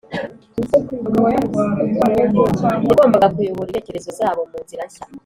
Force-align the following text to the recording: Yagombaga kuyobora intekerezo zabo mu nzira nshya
Yagombaga 2.87 3.27
kuyobora 3.33 3.69
intekerezo 3.69 4.09
zabo 4.19 4.41
mu 4.51 4.57
nzira 4.63 4.83
nshya 4.89 5.05